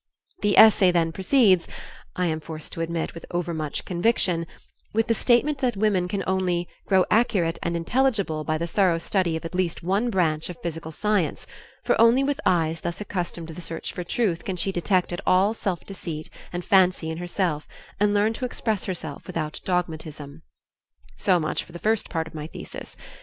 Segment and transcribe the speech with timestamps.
[0.41, 1.67] The essay then proceeds
[2.15, 4.47] I am forced to admit, with overmuch conviction
[4.93, 9.35] with the statement that women can only "grow accurate and intelligible by the thorough study
[9.35, 11.45] of at least one branch of physical science,
[11.83, 15.53] for only with eyes thus accustomed to the search for truth can she detect all
[15.53, 17.67] self deceit and fancy in herself
[17.99, 20.41] and learn to express herself without dogmatism."
[21.17, 22.97] So much for the first part of the thesis.